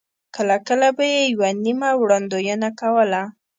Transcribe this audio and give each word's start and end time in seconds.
کله 0.35 0.57
کله 0.67 0.87
به 0.97 1.05
یې 1.13 1.21
یوه 1.33 1.49
نیمه 1.63 1.89
وړاندوینه 2.01 2.69
کوله. 2.79 3.21